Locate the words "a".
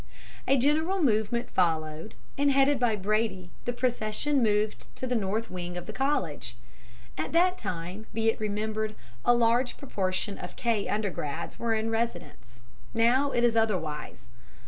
0.47-0.57, 9.23-9.35